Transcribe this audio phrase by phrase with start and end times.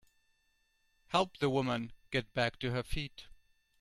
[1.09, 3.25] Help the woman get back to her feet.